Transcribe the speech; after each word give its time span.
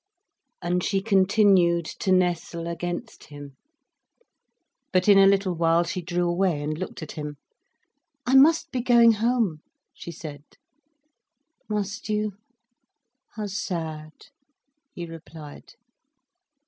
And 0.63 0.83
she 0.83 0.99
continued 0.99 1.85
to 1.99 2.11
nestle 2.11 2.65
against 2.67 3.25
him. 3.25 3.55
But 4.91 5.07
in 5.07 5.19
a 5.19 5.27
little 5.27 5.53
while 5.53 5.83
she 5.83 6.01
drew 6.01 6.27
away 6.27 6.59
and 6.63 6.75
looked 6.75 7.03
at 7.03 7.11
him. 7.11 7.37
"I 8.25 8.33
must 8.33 8.71
be 8.71 8.81
going 8.81 9.11
home," 9.11 9.59
she 9.93 10.11
said. 10.11 10.41
"Must 11.69 12.09
you—how 12.09 13.45
sad," 13.45 14.13
he 14.91 15.05
replied. 15.05 15.75